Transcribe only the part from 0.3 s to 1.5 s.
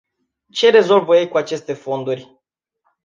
Ce rezolvă ei cu